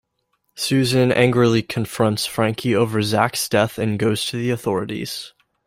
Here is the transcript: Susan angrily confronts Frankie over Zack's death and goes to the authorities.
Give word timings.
Susan 0.55 1.11
angrily 1.11 1.61
confronts 1.61 2.25
Frankie 2.25 2.73
over 2.75 3.03
Zack's 3.03 3.47
death 3.47 3.77
and 3.77 3.99
goes 3.99 4.25
to 4.25 4.35
the 4.37 4.49
authorities. 4.49 5.31